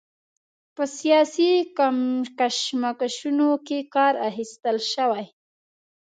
[0.75, 1.51] په سیاسي
[2.39, 5.25] کشمکشونو کې کار اخیستل شوی.